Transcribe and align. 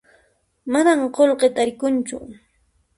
Manan 0.75 1.05
qullqi 1.19 1.53
tarikunchu 1.55 2.25